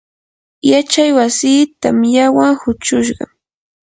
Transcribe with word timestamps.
yachay 0.71 1.11
wasii 1.17 1.61
tamyawan 1.81 2.51
huchushqam. 2.61 3.31